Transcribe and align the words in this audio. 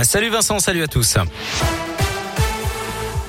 Salut 0.00 0.30
Vincent, 0.30 0.60
salut 0.60 0.84
à 0.84 0.86
tous. 0.86 1.16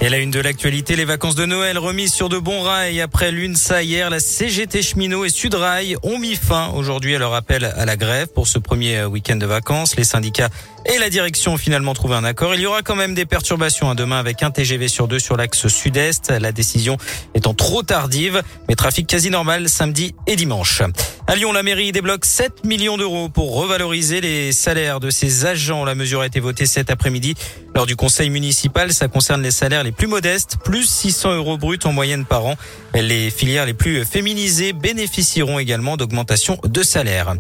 Et 0.02 0.08
la 0.08 0.20
une 0.20 0.30
de 0.30 0.40
l'actualité, 0.40 0.96
les 0.96 1.04
vacances 1.04 1.34
de 1.34 1.48
Noël 1.48 1.80
remises 1.80 2.14
sur 2.14 2.30
de 2.30 2.38
bons 2.38 2.62
rails 2.62 3.02
après 3.02 3.32
l'UNSA 3.32 3.82
hier, 3.82 4.12
la 4.12 4.20
CGT 4.20 4.84
Cheminot 4.84 5.26
et 5.26 5.30
Sudrail 5.30 5.98
ont 6.04 6.20
mis 6.20 6.36
fin 6.36 6.70
aujourd'hui 6.76 7.16
à 7.16 7.18
leur 7.18 7.34
appel 7.34 7.66
à 7.66 7.86
la 7.86 7.98
grève 7.98 8.28
pour 8.28 8.48
ce 8.48 8.60
premier 8.60 9.04
week-end 9.04 9.38
de 9.38 9.48
vacances. 9.48 9.96
Les 9.96 10.04
syndicats 10.04 10.50
et 10.86 11.00
la 11.00 11.10
direction 11.10 11.54
ont 11.54 11.58
finalement 11.58 11.96
trouvé 11.96 12.14
un 12.14 12.24
accord. 12.24 12.54
Il 12.54 12.62
y 12.62 12.68
aura 12.68 12.84
quand 12.84 12.96
même 12.96 13.16
des 13.16 13.26
perturbations 13.26 13.90
à 13.90 13.96
demain 13.96 14.20
avec 14.20 14.44
un 14.44 14.52
TGV 14.52 14.90
sur 14.90 15.08
deux 15.08 15.20
sur 15.20 15.38
l'axe 15.38 15.68
sud-est. 15.70 16.30
La 16.30 16.52
décision 16.52 16.98
étant 17.34 17.56
trop 17.56 17.82
tardive, 17.82 18.44
mais 18.68 18.76
trafic 18.76 19.08
quasi 19.08 19.32
normal 19.32 19.70
samedi 19.70 20.14
et 20.28 20.36
dimanche. 20.36 20.84
À 21.30 21.36
Lyon, 21.36 21.52
la 21.52 21.62
mairie 21.62 21.92
débloque 21.92 22.26
7 22.26 22.66
millions 22.66 22.98
d'euros 22.98 23.30
pour 23.30 23.54
revaloriser 23.54 24.20
les 24.20 24.52
salaires 24.52 25.00
de 25.00 25.12
ses 25.12 25.46
agents. 25.46 25.86
La 25.86 25.94
mesure 25.94 26.22
a 26.22 26.26
été 26.26 26.40
votée 26.40 26.66
cet 26.66 26.90
après-midi 26.90 27.36
lors 27.76 27.86
du 27.86 27.96
conseil 27.96 28.32
municipal. 28.32 28.92
Ça 28.92 29.08
concerne 29.08 29.44
les 29.44 29.52
salaires 29.52 29.84
les 29.84 29.92
plus 29.92 30.08
modestes, 30.08 30.58
plus 30.64 30.90
600 30.90 31.36
euros 31.36 31.60
bruts 31.60 31.78
en 31.84 31.94
moyenne 31.94 32.26
par 32.26 32.48
an. 32.48 32.56
Les 32.96 33.30
filières 33.30 33.68
les 33.68 33.76
plus 33.76 34.06
féminisées 34.06 34.74
bénéficieront 34.74 35.60
également 35.60 35.98
d'augmentation 35.98 36.58
de 36.64 36.82
salaire. 36.82 37.36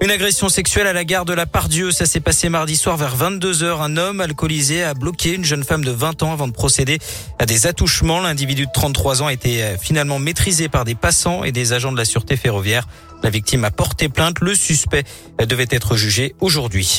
Une 0.00 0.10
agression 0.10 0.48
sexuelle 0.48 0.86
à 0.86 0.94
la 0.94 1.04
gare 1.04 1.26
de 1.26 1.34
la 1.34 1.44
Pardieu, 1.44 1.90
ça 1.90 2.06
s'est 2.06 2.20
passé 2.20 2.48
mardi 2.48 2.76
soir 2.76 2.96
vers 2.96 3.14
22h. 3.14 3.82
Un 3.82 3.98
homme 3.98 4.22
alcoolisé 4.22 4.82
a 4.82 4.94
bloqué 4.94 5.34
une 5.34 5.44
jeune 5.44 5.64
femme 5.64 5.84
de 5.84 5.90
20 5.90 6.22
ans 6.22 6.32
avant 6.32 6.48
de 6.48 6.52
procéder 6.52 6.98
à 7.38 7.44
des 7.44 7.66
attouchements. 7.66 8.20
L'individu 8.20 8.64
de 8.64 8.72
33 8.72 9.22
ans 9.22 9.26
a 9.26 9.34
été 9.34 9.62
euh, 9.62 9.76
finalement 9.76 10.18
maîtrisé 10.18 10.70
par 10.70 10.86
des 10.86 10.94
passants 10.94 11.44
et 11.44 11.52
des 11.52 11.74
agents 11.74 11.92
de 11.92 11.98
la 11.98 12.06
sûreté 12.06 12.36
ferroviaire. 12.36 12.86
La 13.24 13.30
victime 13.30 13.64
a 13.64 13.70
porté 13.70 14.10
plainte. 14.10 14.40
Le 14.40 14.54
suspect 14.54 15.02
devait 15.38 15.66
être 15.70 15.96
jugé 15.96 16.34
aujourd'hui. 16.40 16.98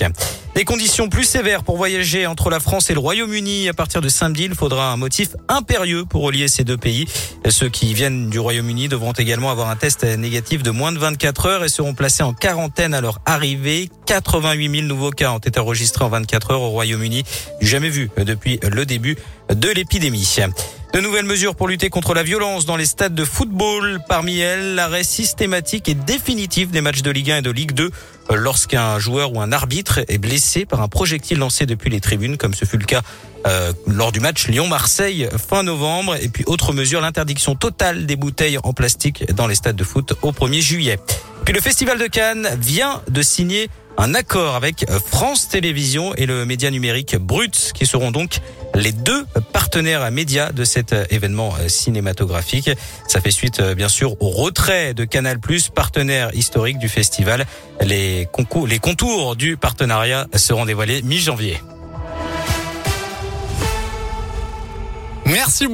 Des 0.56 0.66
conditions 0.66 1.08
plus 1.08 1.24
sévères 1.24 1.64
pour 1.64 1.78
voyager 1.78 2.26
entre 2.26 2.50
la 2.50 2.60
France 2.60 2.90
et 2.90 2.94
le 2.94 3.00
Royaume-Uni. 3.00 3.70
À 3.70 3.74
partir 3.74 4.02
de 4.02 4.10
samedi, 4.10 4.46
il 4.46 4.56
faudra 4.56 4.92
un 4.92 4.98
motif 4.98 5.36
impérieux 5.50 6.04
pour 6.04 6.24
relier 6.24 6.48
ces 6.48 6.64
deux 6.64 6.78
pays. 6.78 7.06
Ceux 7.48 7.70
qui 7.70 7.94
viennent 7.94 8.32
du 8.32 8.40
Royaume-Uni 8.40 8.88
devront 8.88 9.12
également 9.12 9.52
avoir 9.52 9.70
un 9.70 9.76
test 9.76 10.04
négatif 10.04 10.64
de 10.64 10.72
moins 10.72 10.92
de 10.92 10.98
24 10.98 11.46
heures 11.46 11.64
et 11.64 11.70
seront 11.70 11.94
placés 11.94 12.24
en 12.24 12.34
quarantaine 12.34 12.96
à 12.96 13.02
leur 13.02 13.20
arrivée. 13.28 13.92
88 14.08 14.72
000 14.78 14.88
nouveaux 14.88 15.12
cas 15.12 15.32
ont 15.32 15.38
été 15.38 15.60
enregistrés 15.60 16.06
en 16.06 16.10
24 16.10 16.52
heures 16.52 16.62
au 16.62 16.70
Royaume-Uni. 16.70 17.24
Jamais 17.62 17.90
vu 17.90 18.10
depuis 18.18 18.60
le 18.64 18.88
début 18.88 19.16
de 19.54 19.70
l'épidémie. 19.70 20.38
De 20.96 21.02
nouvelles 21.02 21.26
mesures 21.26 21.58
pour 21.58 21.68
lutter 21.68 21.90
contre 21.90 22.14
la 22.14 22.24
violence 22.24 22.66
dans 22.66 22.78
les 22.78 22.86
stades 22.86 23.14
de 23.14 23.26
football. 23.26 24.00
Parmi 24.08 24.40
elles, 24.40 24.76
l'arrêt 24.76 25.04
systématique 25.04 25.90
et 25.90 25.94
définitif 25.94 26.72
des 26.72 26.80
matchs 26.80 27.02
de 27.02 27.12
Ligue 27.12 27.32
1 27.32 27.38
et 27.40 27.42
de 27.42 27.52
Ligue 27.52 27.74
2 27.74 27.92
lorsqu'un 28.34 28.98
joueur 28.98 29.34
ou 29.34 29.42
un 29.42 29.52
arbitre 29.52 30.00
est 30.08 30.18
blessé 30.20 30.64
par 30.64 30.82
un 30.82 30.88
projectile 30.88 31.40
lancé 31.40 31.66
depuis 31.66 31.90
les 31.90 32.00
tribunes, 32.00 32.38
comme 32.38 32.54
ce 32.54 32.64
fut 32.64 32.78
le 32.78 32.86
cas 32.86 33.02
euh, 33.46 33.74
lors 33.88 34.14
du 34.14 34.22
match 34.22 34.48
Lyon-Marseille 34.48 35.28
fin 35.38 35.64
novembre. 35.64 36.16
Et 36.22 36.30
puis 36.30 36.46
autre 36.48 36.72
mesure, 36.72 37.02
l'interdiction 37.02 37.56
totale 37.56 38.06
des 38.06 38.16
bouteilles 38.16 38.58
en 38.64 38.72
plastique 38.72 39.30
dans 39.34 39.48
les 39.48 39.56
stades 39.56 39.76
de 39.76 39.84
foot 39.84 40.14
au 40.22 40.32
1er 40.32 40.62
juillet. 40.62 40.98
Puis 41.44 41.54
le 41.54 41.60
Festival 41.60 42.00
de 42.00 42.08
Cannes 42.08 42.48
vient 42.58 43.02
de 43.10 43.22
signer 43.22 43.70
un 43.98 44.14
accord 44.14 44.56
avec 44.56 44.86
France 45.06 45.48
Télévisions 45.48 46.14
et 46.16 46.26
le 46.26 46.46
média 46.46 46.70
numérique 46.70 47.16
Brut, 47.16 47.72
qui 47.74 47.86
seront 47.86 48.12
donc 48.12 48.40
les 48.76 48.92
deux 48.92 49.26
partenaires 49.54 50.10
médias 50.12 50.52
de 50.52 50.64
cet 50.64 50.94
événement 51.10 51.54
cinématographique. 51.68 52.70
Ça 53.08 53.22
fait 53.22 53.32
suite, 53.32 53.62
bien 53.62 53.90
sûr, 53.90 54.22
au 54.22 54.30
retrait 54.30 54.94
de 54.94 55.06
Canal+, 55.06 55.40
partenaire 55.74 56.34
historique 56.34 56.78
du 56.78 56.90
festival. 56.90 57.46
Les, 57.82 58.28
concours, 58.32 58.68
les 58.68 58.80
contours 58.80 59.36
du 59.36 59.58
partenariat 59.58 60.28
seront 60.36 60.66
dévoilés 60.66 61.02
mi-janvier. 61.02 61.60
Merci 65.26 65.68
beaucoup. 65.68 65.74